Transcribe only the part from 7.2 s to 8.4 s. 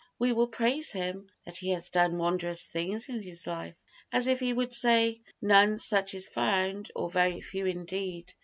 few indeed."